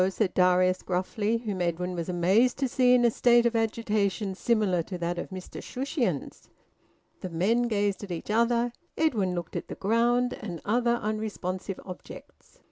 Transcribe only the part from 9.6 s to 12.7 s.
the ground and other unresponsive objects.